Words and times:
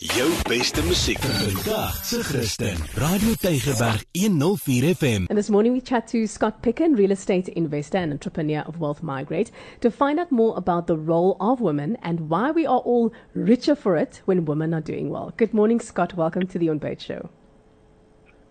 Jou 0.00 0.30
beste 0.48 0.82
musiek 0.82 1.18
vandag 1.18 2.04
se 2.04 2.22
Christen. 2.22 2.76
Radio 2.94 3.34
Tygerberg 3.34 4.04
104 4.14 4.94
FM. 4.94 5.26
And 5.28 5.36
this 5.38 5.50
morning 5.50 5.74
we 5.74 5.80
chat 5.80 6.06
to 6.08 6.26
Scott 6.26 6.62
Picken, 6.62 6.96
real 6.96 7.10
estate 7.10 7.48
investor 7.48 7.98
and 7.98 8.12
entrepreneur 8.12 8.64
of 8.66 8.80
Wealth 8.80 9.02
Migrate, 9.02 9.50
to 9.80 9.90
find 9.90 10.18
out 10.18 10.30
more 10.32 10.56
about 10.56 10.86
the 10.86 10.96
role 10.96 11.36
of 11.40 11.60
women 11.60 11.96
and 12.02 12.30
why 12.30 12.50
we 12.50 12.66
are 12.66 12.80
all 12.80 13.12
richer 13.34 13.74
for 13.74 13.98
it 13.98 14.22
when 14.24 14.46
women 14.46 14.72
are 14.72 14.80
doing 14.80 15.10
well. 15.10 15.34
Good 15.36 15.52
morning, 15.52 15.78
Scott. 15.78 16.14
Welcome 16.14 16.46
to 16.46 16.58
the 16.58 16.70
On 16.70 16.78
Boat 16.78 17.00
Show. 17.02 17.28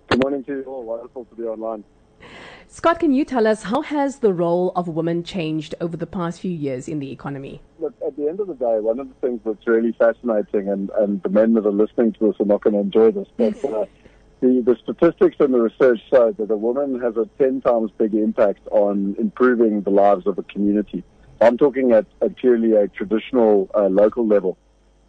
Good 0.10 0.22
morning 0.24 0.44
to 0.44 0.52
you 0.52 0.64
all. 0.68 0.84
Wonderful 0.84 1.26
to 1.26 1.36
be 1.36 1.44
online. 1.44 1.84
Scott, 2.68 3.00
can 3.00 3.14
you 3.14 3.26
tell 3.26 3.48
us 3.48 3.64
how 3.64 3.82
has 3.82 4.20
the 4.20 4.32
role 4.32 4.72
of 4.76 4.88
women 4.88 5.24
changed 5.24 5.74
over 5.82 5.98
the 5.98 6.08
past 6.08 6.40
few 6.40 6.52
years 6.52 6.88
in 6.88 7.00
the 7.00 7.12
economy? 7.12 7.62
Look, 7.80 7.91
at 7.91 7.91
the 8.22 8.30
end 8.30 8.40
of 8.40 8.48
the 8.48 8.56
day, 8.56 8.80
one 8.80 9.00
of 9.00 9.08
the 9.10 9.16
things 9.16 9.42
that's 9.46 9.66
really 9.68 9.92
fascinating, 9.94 10.70
and, 10.70 10.90
and 10.92 11.22
the 11.24 11.30
men 11.30 11.54
that 11.54 11.66
are 11.66 11.72
listening 11.72 12.14
to 12.14 12.28
this 12.28 12.40
are 12.40 12.46
not 12.46 12.62
going 12.62 12.74
to 12.74 12.80
enjoy 12.80 13.12
this, 13.12 13.28
but 13.38 13.66
uh, 13.66 13.86
the, 14.42 14.62
the 14.62 14.76
statistics 14.84 15.38
and 15.40 15.54
the 15.54 15.60
research 15.60 16.00
show 16.10 16.32
that 16.32 16.52
a 16.52 16.58
woman 16.58 17.00
has 17.00 17.16
a 17.18 17.28
10 17.38 17.62
times 17.62 17.92
bigger 17.98 18.20
impact 18.20 18.60
on 18.72 19.16
improving 19.20 19.82
the 19.82 19.90
lives 19.90 20.28
of 20.28 20.38
a 20.38 20.44
community. 20.44 21.04
I'm 21.40 21.58
talking 21.58 21.92
at, 21.92 22.06
at 22.22 22.36
purely 22.36 22.74
a 22.74 22.88
traditional 22.88 23.70
uh, 23.74 23.88
local 23.88 24.28
level. 24.28 24.58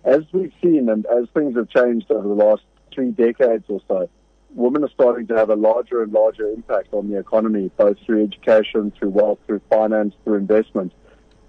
As 0.05 0.23
we've 0.33 0.53
seen 0.63 0.89
and 0.89 1.07
as 1.07 1.29
things 1.35 1.57
have 1.57 1.69
changed 1.69 2.11
over 2.11 2.27
the 2.27 2.35
last 2.35 2.63
three 2.93 3.11
decades 3.11 3.65
or 3.69 3.81
so, 3.89 4.09
women 4.55 4.85
are 4.85 4.91
starting 4.91 5.27
to 5.29 5.37
have 5.37 5.51
a 5.51 5.55
larger 5.55 6.03
and 6.03 6.13
larger 6.13 6.49
impact 6.49 6.89
on 6.93 7.11
the 7.11 7.19
economy, 7.19 7.71
both 7.77 7.99
through 8.05 8.25
education, 8.25 8.93
through 8.99 9.11
wealth, 9.11 9.39
through 9.47 9.61
finance, 9.71 10.15
through 10.25 10.37
investment. 10.37 10.93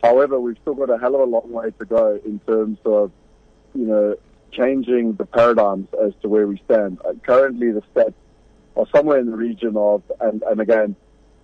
However, 0.04 0.40
we've 0.40 0.58
still 0.62 0.76
got 0.76 0.90
a 0.90 0.98
hell 0.98 1.16
of 1.16 1.22
a 1.22 1.26
long 1.26 1.50
way 1.50 1.72
to 1.80 1.86
go 1.86 2.20
in 2.26 2.40
terms 2.40 2.78
of, 2.86 3.12
you 3.74 3.86
know, 3.86 4.16
changing 4.52 5.14
the 5.14 5.26
paradigms 5.26 5.88
as 6.04 6.12
to 6.22 6.30
where 6.30 6.46
we 6.46 6.62
stand. 6.66 7.00
Uh, 7.08 7.14
currently, 7.26 7.72
the 7.72 7.82
stats 7.96 8.14
are 8.76 8.86
somewhere 8.94 9.18
in 9.20 9.32
the 9.32 9.38
region 9.38 9.78
of, 9.78 10.04
and, 10.20 10.44
and 10.44 10.60
again, 10.60 10.96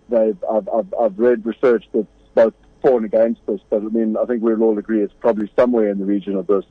they've, 0.10 0.38
I've, 0.52 0.68
I've, 0.70 0.94
I've 1.00 1.18
read 1.18 1.46
research 1.46 1.86
that's 1.94 2.06
both 2.36 2.54
for 2.82 2.98
and 2.98 3.06
against 3.06 3.46
this, 3.48 3.62
but 3.70 3.78
I 3.78 3.86
mean, 3.86 4.18
I 4.18 4.26
think 4.26 4.44
we'll 4.44 4.62
all 4.62 4.78
agree 4.78 5.04
it's 5.04 5.14
probably 5.20 5.50
somewhere 5.58 5.90
in 5.90 5.98
the 5.98 6.06
region 6.06 6.36
of 6.36 6.48
this. 6.48 6.66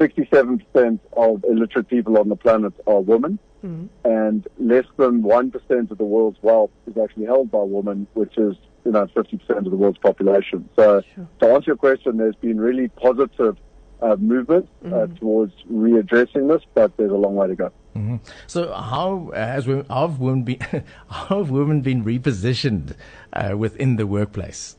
67% 0.00 1.00
of 1.16 1.44
illiterate 1.44 1.88
people 1.88 2.18
on 2.18 2.28
the 2.28 2.36
planet 2.36 2.72
are 2.86 3.00
women, 3.00 3.38
mm-hmm. 3.64 3.86
and 4.04 4.46
less 4.58 4.86
than 4.96 5.22
1% 5.22 5.90
of 5.90 5.98
the 5.98 6.04
world's 6.04 6.38
wealth 6.42 6.70
is 6.86 6.96
actually 6.96 7.26
held 7.26 7.50
by 7.50 7.62
women, 7.62 8.06
which 8.14 8.36
is, 8.36 8.56
you 8.84 8.92
know, 8.92 9.06
50% 9.06 9.50
of 9.50 9.64
the 9.64 9.70
world's 9.70 9.98
population. 9.98 10.68
So, 10.76 11.02
sure. 11.14 11.28
to 11.40 11.46
answer 11.46 11.70
your 11.70 11.76
question, 11.76 12.16
there's 12.16 12.36
been 12.36 12.60
really 12.60 12.88
positive 12.88 13.56
uh, 14.02 14.16
movement 14.16 14.68
uh, 14.84 14.88
mm-hmm. 14.88 15.14
towards 15.16 15.52
readdressing 15.70 16.48
this, 16.48 16.62
but 16.74 16.96
there's 16.96 17.10
a 17.10 17.16
long 17.16 17.34
way 17.34 17.48
to 17.48 17.54
go. 17.54 17.72
Mm-hmm. 17.96 18.16
So, 18.46 18.72
how 18.72 19.30
has 19.34 19.66
women, 19.66 19.86
how 19.88 20.08
have 20.08 20.18
women 20.18 20.42
been, 20.42 20.58
how 21.08 21.38
have 21.38 21.50
women 21.50 21.80
been 21.80 22.04
repositioned 22.04 22.94
uh, 23.32 23.56
within 23.56 23.96
the 23.96 24.06
workplace? 24.06 24.76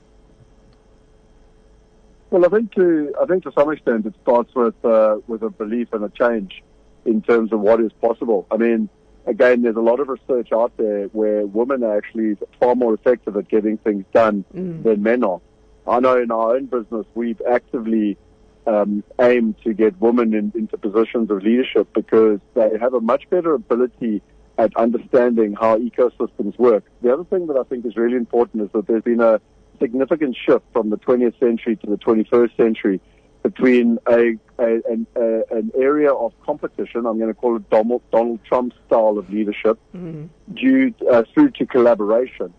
Well, 2.29 2.45
I 2.45 2.49
think 2.49 2.73
to 2.73 3.13
I 3.21 3.25
think 3.25 3.43
to 3.43 3.51
some 3.57 3.71
extent 3.71 4.05
it 4.05 4.13
starts 4.21 4.53
with 4.53 4.75
uh, 4.83 5.17
with 5.27 5.41
a 5.41 5.49
belief 5.49 5.93
and 5.93 6.03
a 6.03 6.09
change 6.09 6.63
in 7.05 7.21
terms 7.21 7.53
of 7.53 7.61
what 7.61 7.79
is 7.79 7.93
possible. 8.01 8.45
I 8.51 8.57
mean, 8.57 8.89
again, 9.25 9.61
there's 9.61 9.75
a 9.75 9.81
lot 9.81 9.99
of 9.99 10.07
research 10.07 10.51
out 10.53 10.75
there 10.77 11.05
where 11.07 11.45
women 11.45 11.83
are 11.83 11.97
actually 11.97 12.37
far 12.59 12.75
more 12.75 12.93
effective 12.93 13.35
at 13.37 13.47
getting 13.49 13.77
things 13.77 14.05
done 14.13 14.45
mm. 14.53 14.83
than 14.83 15.03
men 15.03 15.23
are. 15.23 15.41
I 15.87 15.99
know 15.99 16.17
in 16.21 16.31
our 16.31 16.55
own 16.55 16.65
business 16.65 17.05
we've 17.13 17.41
actively 17.49 18.17
um, 18.65 19.03
aimed 19.19 19.55
to 19.63 19.73
get 19.73 19.99
women 20.01 20.33
in, 20.33 20.51
into 20.55 20.77
positions 20.77 21.29
of 21.29 21.43
leadership 21.43 21.87
because 21.93 22.39
they 22.55 22.71
have 22.79 22.93
a 22.93 23.01
much 23.01 23.29
better 23.29 23.53
ability 23.53 24.21
at 24.57 24.75
understanding 24.77 25.53
how 25.53 25.77
ecosystems 25.77 26.57
work. 26.57 26.83
The 27.01 27.13
other 27.13 27.25
thing 27.25 27.47
that 27.47 27.57
I 27.57 27.63
think 27.63 27.85
is 27.85 27.95
really 27.95 28.15
important 28.15 28.63
is 28.63 28.69
that 28.73 28.87
there's 28.87 29.03
been 29.03 29.21
a 29.21 29.39
significant 29.79 30.35
shift 30.35 30.65
from 30.71 30.89
the 30.89 30.97
20th 30.97 31.37
century 31.39 31.75
to 31.75 31.87
the 31.87 31.97
21st 31.97 32.55
century 32.55 33.01
between 33.43 33.99
a, 34.07 34.37
a, 34.59 34.81
an, 34.89 35.07
a, 35.15 35.41
an 35.51 35.71
area 35.75 36.11
of 36.11 36.33
competition, 36.45 37.05
I'm 37.05 37.17
going 37.17 37.27
to 37.27 37.33
call 37.33 37.55
it 37.57 37.69
Donald, 37.69 38.01
Donald 38.11 38.39
Trump 38.45 38.73
style 38.87 39.17
of 39.17 39.29
leadership, 39.29 39.79
mm-hmm. 39.95 40.25
due 40.53 40.93
uh, 41.11 41.23
through 41.33 41.51
to 41.51 41.65
collaboration, 41.65 42.53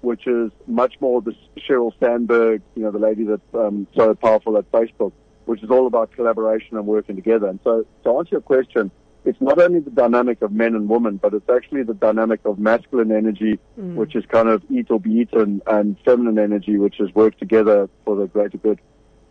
which 0.00 0.26
is 0.26 0.50
much 0.66 0.94
more 1.00 1.20
the 1.20 1.34
Sheryl 1.58 1.92
Sandberg, 2.00 2.62
you 2.74 2.82
know, 2.82 2.90
the 2.90 2.98
lady 2.98 3.24
that's 3.24 3.54
um, 3.54 3.86
so 3.94 4.14
powerful 4.14 4.56
at 4.56 4.70
Facebook, 4.72 5.12
which 5.44 5.62
is 5.62 5.70
all 5.70 5.86
about 5.86 6.12
collaboration 6.12 6.76
and 6.76 6.86
working 6.86 7.16
together. 7.16 7.48
And 7.48 7.60
so, 7.64 7.86
to 8.04 8.18
answer 8.18 8.30
your 8.32 8.40
question, 8.40 8.90
it's 9.24 9.40
not 9.40 9.60
only 9.60 9.80
the 9.80 9.90
dynamic 9.90 10.42
of 10.42 10.52
men 10.52 10.74
and 10.74 10.88
women, 10.88 11.16
but 11.16 11.32
it's 11.32 11.48
actually 11.48 11.84
the 11.84 11.94
dynamic 11.94 12.40
of 12.44 12.58
masculine 12.58 13.12
energy, 13.12 13.58
mm. 13.78 13.94
which 13.94 14.16
is 14.16 14.24
kind 14.26 14.48
of 14.48 14.64
eat 14.68 14.90
or 14.90 14.98
be 14.98 15.12
eaten, 15.12 15.62
and 15.66 15.96
feminine 16.04 16.38
energy, 16.38 16.76
which 16.76 16.98
is 16.98 17.14
work 17.14 17.38
together 17.38 17.88
for 18.04 18.16
the 18.16 18.26
greater 18.26 18.58
good. 18.58 18.80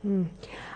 Mm. 0.05 0.27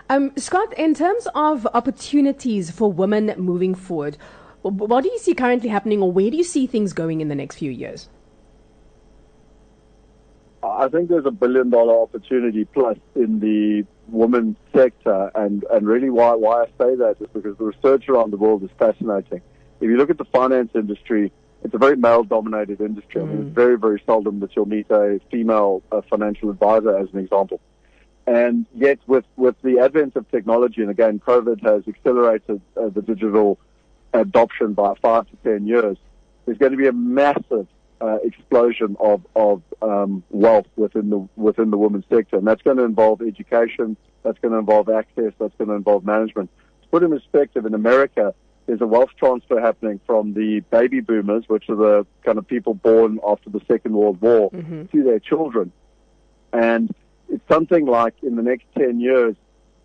Um, 0.08 0.32
Scott, 0.36 0.72
in 0.78 0.94
terms 0.94 1.26
of 1.34 1.66
opportunities 1.74 2.70
for 2.70 2.92
women 2.92 3.34
moving 3.36 3.74
forward, 3.74 4.16
what 4.62 5.02
do 5.02 5.10
you 5.10 5.18
see 5.18 5.34
currently 5.34 5.68
happening, 5.68 6.02
or 6.02 6.10
where 6.10 6.30
do 6.30 6.36
you 6.36 6.44
see 6.44 6.66
things 6.66 6.92
going 6.92 7.20
in 7.20 7.28
the 7.28 7.34
next 7.34 7.56
few 7.56 7.70
years? 7.70 8.08
I 10.62 10.88
think 10.88 11.08
there's 11.08 11.26
a 11.26 11.30
billion 11.30 11.70
dollar 11.70 12.02
opportunity 12.02 12.64
plus 12.64 12.98
in 13.14 13.40
the 13.40 13.86
women's 14.08 14.56
sector, 14.74 15.30
and, 15.34 15.64
and 15.70 15.86
really 15.86 16.10
why, 16.10 16.34
why 16.34 16.62
I 16.62 16.66
say 16.78 16.94
that 16.96 17.16
is 17.20 17.28
because 17.32 17.56
the 17.58 17.64
research 17.64 18.08
around 18.08 18.32
the 18.32 18.36
world 18.36 18.62
is 18.64 18.70
fascinating. 18.78 19.40
If 19.80 19.90
you 19.90 19.96
look 19.96 20.10
at 20.10 20.18
the 20.18 20.24
finance 20.24 20.70
industry, 20.74 21.32
it's 21.62 21.74
a 21.74 21.78
very 21.78 21.96
male 21.96 22.24
dominated 22.24 22.80
industry. 22.80 23.20
Mm. 23.20 23.24
I 23.24 23.26
mean, 23.28 23.40
it's 23.42 23.50
mm. 23.50 23.54
very, 23.54 23.78
very 23.78 24.02
seldom 24.06 24.40
that 24.40 24.54
you'll 24.56 24.66
meet 24.66 24.90
a 24.90 25.20
female 25.30 25.82
financial 26.10 26.50
advisor, 26.50 26.96
as 26.96 27.08
an 27.12 27.18
example. 27.20 27.60
And 28.26 28.66
yet, 28.74 28.98
with, 29.06 29.24
with 29.36 29.54
the 29.62 29.78
advent 29.78 30.16
of 30.16 30.28
technology, 30.30 30.82
and 30.82 30.90
again, 30.90 31.20
COVID 31.20 31.62
has 31.62 31.86
accelerated 31.86 32.60
uh, 32.76 32.88
the 32.88 33.02
digital 33.02 33.58
adoption 34.12 34.72
by 34.72 34.94
five 35.00 35.28
to 35.30 35.36
ten 35.44 35.66
years, 35.66 35.96
there's 36.44 36.58
going 36.58 36.72
to 36.72 36.78
be 36.78 36.88
a 36.88 36.92
massive 36.92 37.68
uh, 38.00 38.18
explosion 38.24 38.96
of 39.00 39.26
of 39.34 39.62
um, 39.80 40.22
wealth 40.30 40.66
within 40.76 41.10
the 41.10 41.28
within 41.36 41.70
the 41.70 41.76
women's 41.76 42.04
sector, 42.10 42.36
and 42.36 42.46
that's 42.46 42.62
going 42.62 42.76
to 42.76 42.84
involve 42.84 43.22
education, 43.22 43.96
that's 44.22 44.38
going 44.40 44.52
to 44.52 44.58
involve 44.58 44.88
access, 44.88 45.32
that's 45.38 45.54
going 45.56 45.68
to 45.68 45.74
involve 45.74 46.04
management. 46.04 46.50
To 46.82 46.88
put 46.88 47.02
in 47.02 47.10
perspective, 47.10 47.64
in 47.64 47.74
America, 47.74 48.34
there's 48.66 48.80
a 48.80 48.86
wealth 48.86 49.10
transfer 49.18 49.60
happening 49.60 50.00
from 50.04 50.34
the 50.34 50.60
baby 50.70 51.00
boomers, 51.00 51.44
which 51.46 51.68
are 51.68 51.76
the 51.76 52.06
kind 52.24 52.38
of 52.38 52.46
people 52.46 52.74
born 52.74 53.20
after 53.26 53.50
the 53.50 53.60
Second 53.68 53.94
World 53.94 54.20
War, 54.20 54.50
mm-hmm. 54.50 54.86
to 54.86 55.02
their 55.04 55.20
children, 55.20 55.72
and 56.52 56.94
it's 57.28 57.46
something 57.48 57.86
like 57.86 58.14
in 58.22 58.36
the 58.36 58.42
next 58.42 58.66
ten 58.76 59.00
years, 59.00 59.36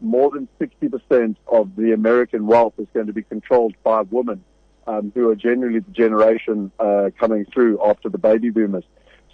more 0.02 0.31
than 0.31 0.47
60% 0.59 1.35
of 1.47 1.75
the 1.75 1.94
American 1.94 2.47
wealth 2.47 2.74
is 2.79 2.88
going 2.94 3.07
to 3.07 3.13
be 3.13 3.22
controlled 3.22 3.75
by 3.84 4.02
women 4.02 4.44
um, 4.88 5.12
who 5.13 5.29
are 5.29 5.35
generally 5.35 5.79
the 5.79 5.91
generation 5.91 6.72
uh, 6.79 7.09
coming 7.19 7.46
through 7.46 7.79
after 7.85 8.09
the 8.09 8.18
baby 8.18 8.50
boomers. 8.50 8.84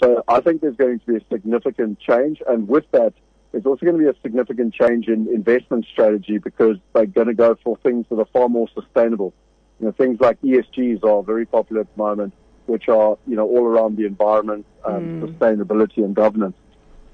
So 0.01 0.23
I 0.27 0.41
think 0.41 0.61
there's 0.61 0.75
going 0.75 0.99
to 0.99 1.05
be 1.05 1.15
a 1.15 1.21
significant 1.31 1.99
change, 1.99 2.41
and 2.47 2.67
with 2.67 2.85
that, 2.91 3.13
there's 3.51 3.65
also 3.65 3.85
going 3.85 3.97
to 3.97 4.03
be 4.03 4.09
a 4.09 4.21
significant 4.21 4.73
change 4.73 5.07
in 5.07 5.27
investment 5.33 5.85
strategy 5.91 6.37
because 6.37 6.77
they're 6.93 7.05
going 7.05 7.27
to 7.27 7.33
go 7.33 7.57
for 7.63 7.77
things 7.77 8.05
that 8.09 8.19
are 8.19 8.27
far 8.31 8.49
more 8.49 8.67
sustainable. 8.75 9.33
You 9.79 9.87
know, 9.87 9.91
things 9.93 10.19
like 10.19 10.39
ESGs 10.41 11.03
are 11.03 11.23
very 11.23 11.45
popular 11.45 11.81
at 11.81 11.95
the 11.95 11.97
moment, 11.97 12.33
which 12.67 12.89
are 12.89 13.17
you 13.25 13.35
know 13.35 13.47
all 13.47 13.63
around 13.63 13.97
the 13.97 14.05
environment, 14.05 14.65
um, 14.85 15.21
mm. 15.21 15.33
sustainability, 15.33 15.97
and 15.97 16.15
governance. 16.15 16.55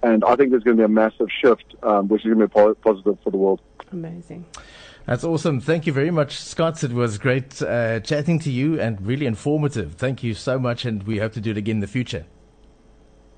And 0.04 0.24
I 0.26 0.36
think 0.36 0.52
there's 0.52 0.64
going 0.64 0.78
to 0.78 0.82
be 0.82 0.86
a 0.86 0.90
massive 0.90 1.28
shift, 1.42 1.76
um, 1.82 2.10
which 2.10 2.26
is 2.26 2.34
going 2.34 2.40
to 2.40 2.48
be 2.48 2.76
positive 2.84 3.18
for 3.24 3.32
the 3.32 3.38
world. 3.38 3.62
Amazing. 3.92 4.46
That's 5.06 5.24
awesome. 5.24 5.60
Thank 5.60 5.88
you 5.88 5.94
very 5.94 6.12
much, 6.12 6.38
Scott. 6.38 6.84
It 6.84 6.92
was 6.92 7.18
great 7.18 7.62
uh, 7.62 8.00
chatting 8.02 8.40
to 8.40 8.52
you 8.52 8.80
and 8.80 9.02
really 9.06 9.26
informative. 9.26 9.96
Thank 9.96 10.24
you 10.24 10.34
so 10.34 10.60
much, 10.60 10.86
and 10.86 11.04
we 11.04 11.18
hope 11.20 11.34
to 11.34 11.42
do 11.42 11.52
it 11.52 11.58
again 11.58 11.78
in 11.78 11.80
the 11.82 11.88
future. 11.88 12.26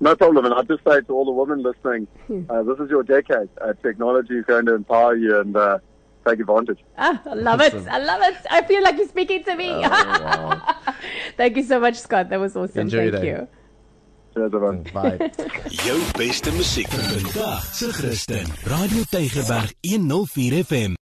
No 0.00 0.14
problem. 0.14 0.44
And 0.44 0.54
I'd 0.54 0.68
just 0.68 0.84
say 0.84 1.00
to 1.00 1.12
all 1.12 1.24
the 1.24 1.32
women 1.32 1.62
listening, 1.62 2.06
hmm. 2.26 2.42
uh, 2.50 2.62
this 2.62 2.78
is 2.78 2.90
your 2.90 3.02
decade. 3.02 3.48
Uh, 3.60 3.72
technology 3.82 4.34
is 4.34 4.44
going 4.44 4.66
to 4.66 4.74
empower 4.74 5.16
you 5.16 5.40
and 5.40 5.56
uh, 5.56 5.78
take 6.26 6.40
advantage. 6.40 6.78
Ah, 6.98 7.20
I 7.24 7.34
love 7.34 7.60
awesome. 7.60 7.86
it. 7.86 7.88
I 7.88 7.98
love 7.98 8.22
it. 8.22 8.36
I 8.50 8.62
feel 8.62 8.82
like 8.82 8.96
you're 8.96 9.08
speaking 9.08 9.42
to 9.44 9.56
me. 9.56 9.70
Oh, 9.70 9.80
wow. 9.80 10.74
Thank 11.36 11.56
you 11.56 11.62
so 11.62 11.80
much, 11.80 11.96
Scott. 11.96 12.28
That 12.28 12.40
was 12.40 12.56
awesome. 12.56 12.82
Enjoy 12.82 13.10
Thank 13.10 13.24
you. 13.24 13.48
Cheers, 14.36 14.52
everyone. 14.52 14.82
Bye. 14.92 15.30
Jou 15.86 15.96
beste 16.18 16.52
musiek 16.52 16.92
vir 16.92 17.22
vandag 17.22 17.64
se 17.72 17.88
Christen. 17.96 18.52
Radio 18.68 19.08
Tygerberg 19.08 19.72
104 19.80 20.62
FM. 20.68 20.96